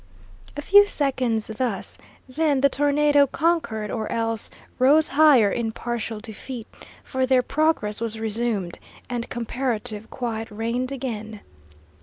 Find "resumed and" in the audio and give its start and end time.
8.19-9.29